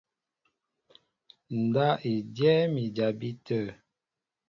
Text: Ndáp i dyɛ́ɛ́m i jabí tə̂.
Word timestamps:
Ndáp 1.61 1.99
i 2.11 2.13
dyɛ́ɛ́m 2.35 2.73
i 2.83 2.85
jabí 2.95 3.29
tə̂. 3.45 3.63